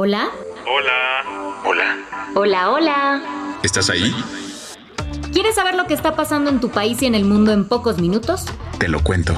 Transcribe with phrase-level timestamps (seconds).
[0.00, 0.30] Hola.
[0.64, 1.60] Hola.
[1.64, 1.96] Hola.
[2.36, 3.58] Hola, hola.
[3.64, 4.14] ¿Estás ahí?
[5.32, 8.00] ¿Quieres saber lo que está pasando en tu país y en el mundo en pocos
[8.00, 8.46] minutos?
[8.78, 9.34] Te lo cuento.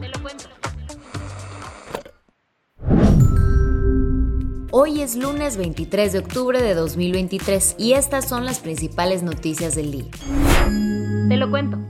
[0.00, 0.44] Te lo cuento.
[4.70, 9.90] Hoy es lunes 23 de octubre de 2023 y estas son las principales noticias del
[9.90, 10.10] día.
[11.28, 11.80] Te lo cuento.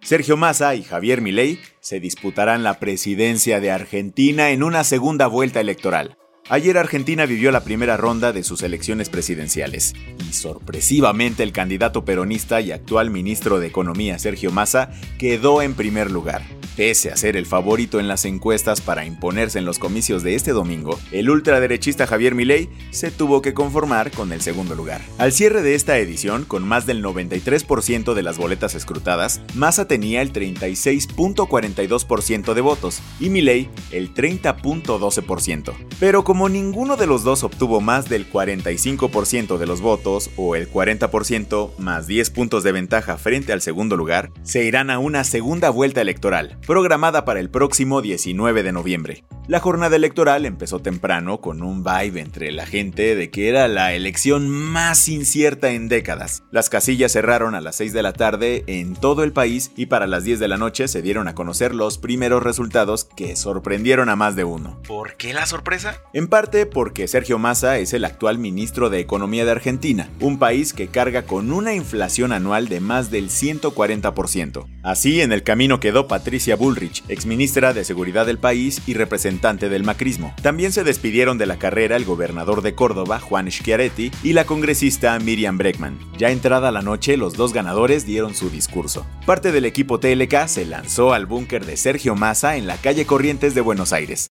[0.00, 5.60] Sergio Massa y Javier Milei se disputarán la presidencia de Argentina en una segunda vuelta
[5.60, 6.16] electoral.
[6.48, 9.94] Ayer Argentina vivió la primera ronda de sus elecciones presidenciales
[10.28, 16.08] y sorpresivamente el candidato peronista y actual ministro de Economía Sergio Massa quedó en primer
[16.08, 16.42] lugar.
[16.76, 20.50] Pese a ser el favorito en las encuestas para imponerse en los comicios de este
[20.50, 25.00] domingo, el ultraderechista Javier Milei se tuvo que conformar con el segundo lugar.
[25.16, 30.20] Al cierre de esta edición, con más del 93% de las boletas escrutadas, Massa tenía
[30.20, 35.72] el 36.42% de votos y Milei el 30.12%.
[35.98, 40.70] Pero como ninguno de los dos obtuvo más del 45% de los votos o el
[40.70, 45.70] 40% más 10 puntos de ventaja frente al segundo lugar, se irán a una segunda
[45.70, 49.24] vuelta electoral programada para el próximo 19 de noviembre.
[49.46, 53.94] La jornada electoral empezó temprano con un vibe entre la gente de que era la
[53.94, 56.42] elección más incierta en décadas.
[56.50, 60.08] Las casillas cerraron a las 6 de la tarde en todo el país y para
[60.08, 64.16] las 10 de la noche se dieron a conocer los primeros resultados que sorprendieron a
[64.16, 64.82] más de uno.
[64.88, 66.02] ¿Por qué la sorpresa?
[66.12, 70.72] En parte porque Sergio Massa es el actual ministro de Economía de Argentina, un país
[70.72, 74.66] que carga con una inflación anual de más del 140%.
[74.82, 79.84] Así en el camino quedó Patricia Bullrich, exministra de Seguridad del país y representante del
[79.84, 80.34] macrismo.
[80.42, 85.18] También se despidieron de la carrera el gobernador de Córdoba, Juan Schiaretti, y la congresista
[85.18, 85.98] Miriam Breckman.
[86.18, 89.06] Ya entrada la noche, los dos ganadores dieron su discurso.
[89.24, 93.54] Parte del equipo TLK se lanzó al búnker de Sergio Massa en la calle Corrientes
[93.54, 94.30] de Buenos Aires.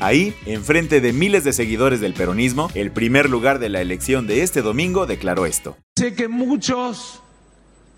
[0.00, 4.42] Ahí, enfrente de miles de seguidores del peronismo, el primer lugar de la elección de
[4.42, 5.76] este domingo declaró esto.
[5.94, 7.22] Sé que muchos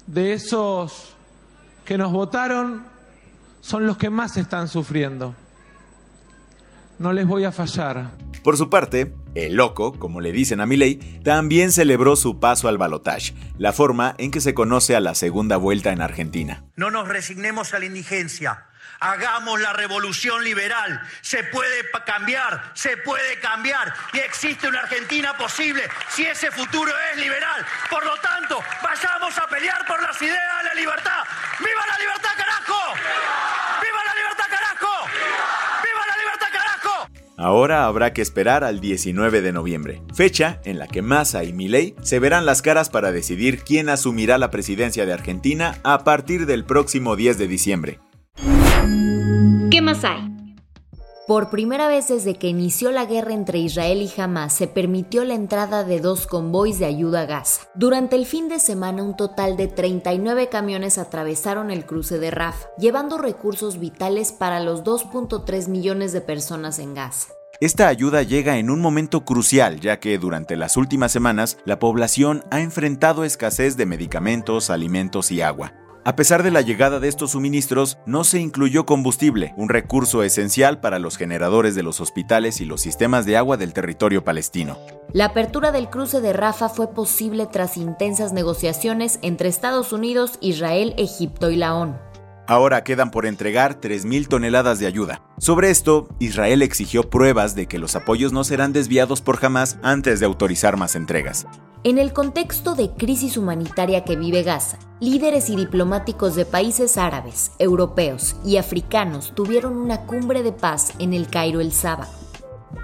[0.08, 1.14] de esos
[1.84, 2.84] que nos votaron
[3.60, 5.36] son los que más están sufriendo.
[6.98, 8.10] No les voy a fallar.
[8.42, 12.78] Por su parte, el loco, como le dicen a Milei, también celebró su paso al
[12.78, 16.64] balotaje, la forma en que se conoce a la segunda vuelta en Argentina.
[16.74, 18.66] No nos resignemos a la indigencia.
[19.00, 21.00] Hagamos la revolución liberal.
[21.20, 23.92] Se puede cambiar, se puede cambiar.
[24.12, 27.66] Y existe una Argentina posible si ese futuro es liberal.
[27.90, 31.24] Por lo tanto, vayamos a pelear por las ideas de la libertad.
[31.58, 32.94] ¡Viva la libertad, carajo!
[33.82, 35.06] ¡Viva la libertad, carajo!
[35.82, 37.08] ¡Viva la libertad, carajo!
[37.38, 41.96] Ahora habrá que esperar al 19 de noviembre, fecha en la que Massa y Milei
[42.02, 46.64] se verán las caras para decidir quién asumirá la presidencia de Argentina a partir del
[46.64, 47.98] próximo 10 de diciembre.
[49.92, 50.56] ¿Qué más hay?
[51.28, 55.34] Por primera vez desde que inició la guerra entre Israel y Hamas se permitió la
[55.34, 57.62] entrada de dos convoys de ayuda a Gaza.
[57.74, 62.68] Durante el fin de semana un total de 39 camiones atravesaron el cruce de Rafah,
[62.78, 67.34] llevando recursos vitales para los 2.3 millones de personas en Gaza.
[67.60, 72.44] Esta ayuda llega en un momento crucial ya que durante las últimas semanas la población
[72.50, 75.74] ha enfrentado escasez de medicamentos, alimentos y agua.
[76.04, 80.80] A pesar de la llegada de estos suministros, no se incluyó combustible, un recurso esencial
[80.80, 84.78] para los generadores de los hospitales y los sistemas de agua del territorio palestino.
[85.12, 90.92] La apertura del cruce de Rafa fue posible tras intensas negociaciones entre Estados Unidos, Israel,
[90.98, 91.94] Egipto y la ONU.
[92.48, 95.22] Ahora quedan por entregar 3.000 toneladas de ayuda.
[95.38, 100.18] Sobre esto, Israel exigió pruebas de que los apoyos no serán desviados por Hamas antes
[100.18, 101.46] de autorizar más entregas.
[101.84, 107.50] En el contexto de crisis humanitaria que vive Gaza, líderes y diplomáticos de países árabes,
[107.58, 112.12] europeos y africanos tuvieron una cumbre de paz en el Cairo el sábado.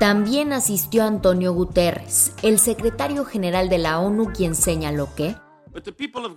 [0.00, 5.36] También asistió Antonio Guterres, el secretario general de la ONU, quien señaló que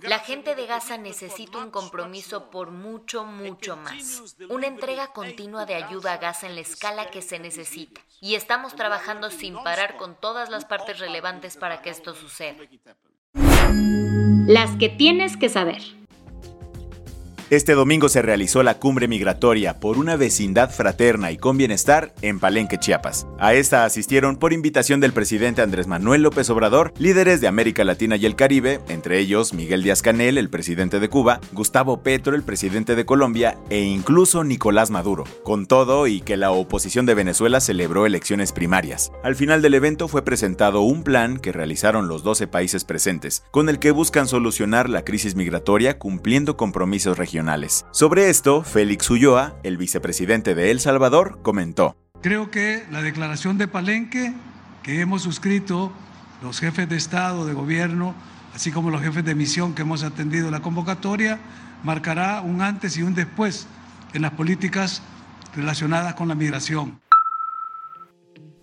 [0.02, 4.36] La gente de Gaza necesita un compromiso por mucho, mucho más.
[4.48, 8.00] Una entrega continua de ayuda a Gaza en la escala que se necesita.
[8.20, 12.56] Y estamos trabajando sin parar con todas las partes relevantes para que esto suceda.
[14.46, 15.82] Las que tienes que saber.
[17.52, 22.40] Este domingo se realizó la cumbre migratoria por una vecindad fraterna y con bienestar en
[22.40, 23.26] Palenque, Chiapas.
[23.38, 28.16] A esta asistieron por invitación del presidente Andrés Manuel López Obrador, líderes de América Latina
[28.16, 32.42] y el Caribe, entre ellos Miguel Díaz Canel, el presidente de Cuba, Gustavo Petro, el
[32.42, 35.24] presidente de Colombia e incluso Nicolás Maduro.
[35.44, 39.12] Con todo y que la oposición de Venezuela celebró elecciones primarias.
[39.22, 43.68] Al final del evento fue presentado un plan que realizaron los 12 países presentes, con
[43.68, 47.41] el que buscan solucionar la crisis migratoria cumpliendo compromisos regionales
[47.90, 51.96] sobre esto, Félix Ulloa, el vicepresidente de El Salvador, comentó.
[52.22, 54.32] Creo que la declaración de Palenque
[54.82, 55.92] que hemos suscrito
[56.42, 58.14] los jefes de Estado, de gobierno,
[58.54, 61.38] así como los jefes de misión que hemos atendido la convocatoria,
[61.82, 63.66] marcará un antes y un después
[64.12, 65.02] en las políticas
[65.54, 67.01] relacionadas con la migración.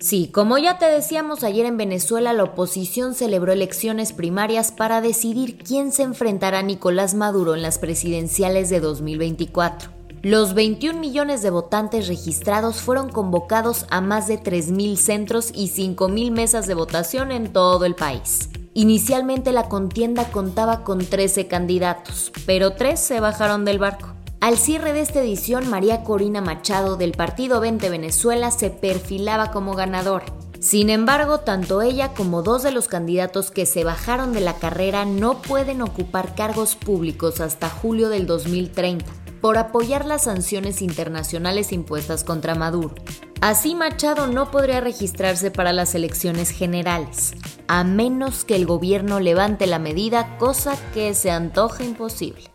[0.00, 5.58] Sí, como ya te decíamos ayer en Venezuela, la oposición celebró elecciones primarias para decidir
[5.58, 9.90] quién se enfrentará a Nicolás Maduro en las presidenciales de 2024.
[10.22, 16.30] Los 21 millones de votantes registrados fueron convocados a más de 3.000 centros y 5.000
[16.30, 18.48] mesas de votación en todo el país.
[18.72, 24.19] Inicialmente la contienda contaba con 13 candidatos, pero tres se bajaron del barco.
[24.40, 29.74] Al cierre de esta edición, María Corina Machado del Partido 20 Venezuela se perfilaba como
[29.74, 30.22] ganador.
[30.60, 35.04] Sin embargo, tanto ella como dos de los candidatos que se bajaron de la carrera
[35.04, 39.04] no pueden ocupar cargos públicos hasta julio del 2030
[39.42, 42.94] por apoyar las sanciones internacionales impuestas contra Maduro.
[43.42, 47.34] Así Machado no podría registrarse para las elecciones generales,
[47.68, 52.49] a menos que el gobierno levante la medida, cosa que se antoja imposible.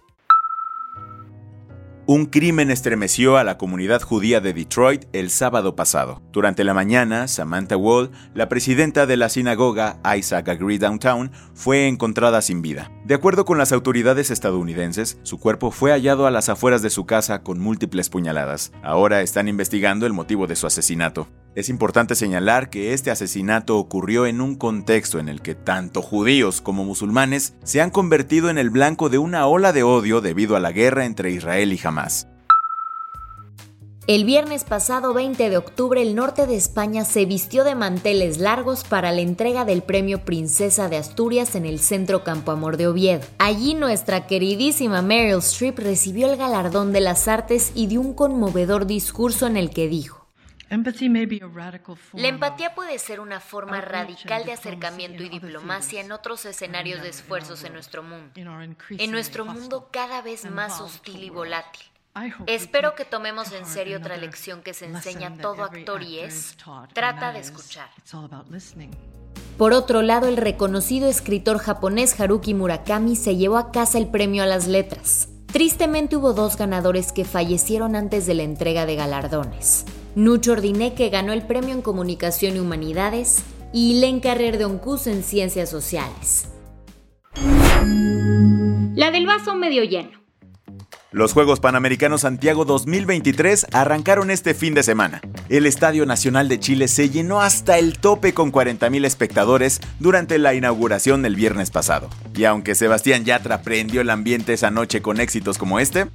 [2.08, 6.22] Un crimen estremeció a la comunidad judía de Detroit el sábado pasado.
[6.32, 12.44] Durante la mañana, Samantha Wall, la presidenta de la sinagoga Isaac Agree Downtown, fue encontrada
[12.44, 12.92] sin vida.
[13.06, 17.08] De acuerdo con las autoridades estadounidenses, su cuerpo fue hallado a las afueras de su
[17.08, 18.72] casa con múltiples puñaladas.
[18.84, 21.28] Ahora están investigando el motivo de su asesinato.
[21.56, 26.60] Es importante señalar que este asesinato ocurrió en un contexto en el que tanto judíos
[26.60, 30.60] como musulmanes se han convertido en el blanco de una ola de odio debido a
[30.60, 32.28] la guerra entre Israel y Hamas.
[34.06, 38.84] El viernes pasado 20 de octubre el norte de España se vistió de manteles largos
[38.84, 43.26] para la entrega del premio Princesa de Asturias en el Centro Campo Amor de Oviedo.
[43.40, 48.86] Allí nuestra queridísima Meryl Streep recibió el galardón de las artes y dio un conmovedor
[48.86, 50.25] discurso en el que dijo
[50.70, 57.10] la empatía puede ser una forma radical de acercamiento y diplomacia en otros escenarios de
[57.10, 61.84] esfuerzos en nuestro mundo, en nuestro mundo cada vez más hostil y volátil.
[62.48, 66.56] Espero que tomemos en serio otra lección que se enseña a todo actor y es,
[66.94, 67.90] trata de escuchar.
[69.58, 74.44] Por otro lado, el reconocido escritor japonés Haruki Murakami se llevó a casa el premio
[74.44, 75.30] a las letras.
[75.48, 79.86] Tristemente hubo dos ganadores que fallecieron antes de la entrega de galardones.
[80.16, 85.08] Nucho Ordiné, que ganó el premio en Comunicación y Humanidades, y Len Carrer de Oncus
[85.08, 86.48] en Ciencias Sociales.
[88.96, 90.26] La del vaso medio lleno.
[91.12, 95.22] Los Juegos Panamericanos Santiago 2023 arrancaron este fin de semana.
[95.48, 100.54] El Estadio Nacional de Chile se llenó hasta el tope con 40.000 espectadores durante la
[100.54, 102.10] inauguración el viernes pasado.
[102.36, 106.08] Y aunque Sebastián Yatra prendió el ambiente esa noche con éxitos como este,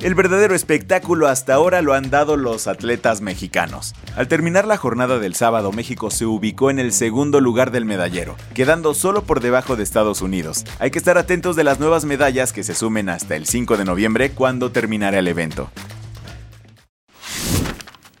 [0.00, 3.96] El verdadero espectáculo hasta ahora lo han dado los atletas mexicanos.
[4.14, 8.36] Al terminar la jornada del sábado, México se ubicó en el segundo lugar del medallero,
[8.54, 10.64] quedando solo por debajo de Estados Unidos.
[10.78, 13.84] Hay que estar atentos de las nuevas medallas que se sumen hasta el 5 de
[13.84, 15.68] noviembre cuando terminará el evento.